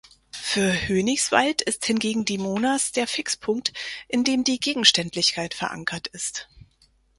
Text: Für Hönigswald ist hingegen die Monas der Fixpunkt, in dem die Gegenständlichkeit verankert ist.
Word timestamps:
Für 0.31 0.73
Hönigswald 0.87 1.61
ist 1.61 1.85
hingegen 1.85 2.25
die 2.25 2.39
Monas 2.39 2.91
der 2.91 3.05
Fixpunkt, 3.05 3.71
in 4.07 4.23
dem 4.23 4.43
die 4.43 4.59
Gegenständlichkeit 4.59 5.53
verankert 5.53 6.07
ist. 6.07 6.49